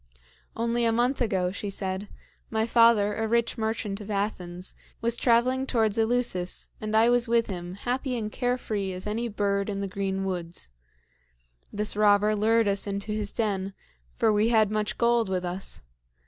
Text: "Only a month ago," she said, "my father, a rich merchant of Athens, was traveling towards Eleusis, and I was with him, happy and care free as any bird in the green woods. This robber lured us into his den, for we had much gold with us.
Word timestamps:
"Only 0.55 0.83
a 0.83 0.91
month 0.91 1.21
ago," 1.21 1.51
she 1.51 1.69
said, 1.69 2.07
"my 2.49 2.65
father, 2.65 3.13
a 3.17 3.27
rich 3.27 3.55
merchant 3.55 4.01
of 4.01 4.09
Athens, 4.09 4.73
was 4.99 5.15
traveling 5.15 5.67
towards 5.67 5.95
Eleusis, 5.95 6.69
and 6.81 6.97
I 6.97 7.07
was 7.09 7.27
with 7.27 7.45
him, 7.45 7.75
happy 7.75 8.17
and 8.17 8.31
care 8.31 8.57
free 8.57 8.93
as 8.93 9.05
any 9.05 9.27
bird 9.27 9.69
in 9.69 9.79
the 9.79 9.87
green 9.87 10.25
woods. 10.25 10.71
This 11.71 11.95
robber 11.95 12.35
lured 12.35 12.67
us 12.67 12.87
into 12.87 13.11
his 13.11 13.31
den, 13.31 13.75
for 14.15 14.33
we 14.33 14.49
had 14.49 14.71
much 14.71 14.97
gold 14.97 15.29
with 15.29 15.45
us. 15.45 15.81